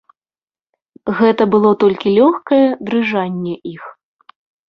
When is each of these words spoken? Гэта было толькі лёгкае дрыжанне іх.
Гэта 1.19 1.43
было 1.57 1.69
толькі 1.83 2.13
лёгкае 2.19 2.61
дрыжанне 2.89 3.55
іх. 3.75 3.83